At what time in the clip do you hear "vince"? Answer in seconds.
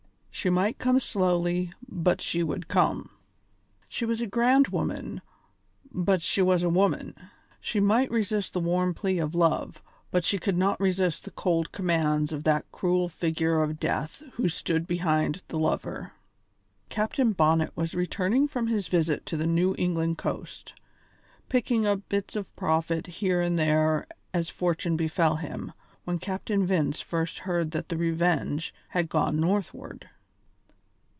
26.65-26.99